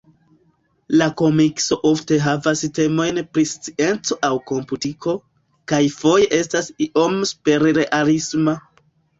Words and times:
La 0.99 1.07
komikso 1.21 1.75
ofte 1.89 2.17
havas 2.23 2.63
temojn 2.79 3.21
pri 3.35 3.45
scienco 3.51 4.17
aŭ 4.31 4.31
komputiko, 4.53 5.15
kaj 5.73 5.83
foje 5.99 6.31
estas 6.41 6.73
iom 6.89 7.23
superrealisma. 7.35 8.61